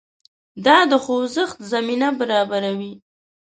[0.65, 2.93] دا د خوځښت زمینه برابروي.